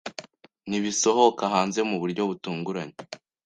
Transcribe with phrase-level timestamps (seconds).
[0.69, 2.97] Nibisohoka hanze muburyo butunguranye?